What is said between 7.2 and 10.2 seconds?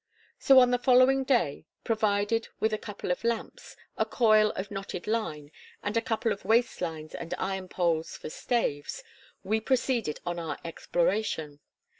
iron poles for staves, we proceeded